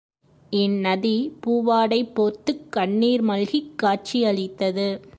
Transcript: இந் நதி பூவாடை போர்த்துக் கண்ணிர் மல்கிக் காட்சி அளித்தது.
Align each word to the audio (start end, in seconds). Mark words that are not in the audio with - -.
இந் 0.49 0.79
நதி 0.79 1.31
பூவாடை 1.47 2.13
போர்த்துக் 2.13 2.71
கண்ணிர் 2.71 3.23
மல்கிக் 3.23 3.75
காட்சி 3.75 4.23
அளித்தது. 4.25 5.01